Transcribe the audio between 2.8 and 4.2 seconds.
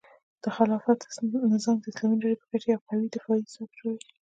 قوي دفاعي ځواک جوړوي.